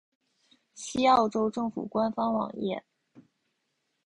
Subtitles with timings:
[0.73, 2.83] 西澳州政府官方网页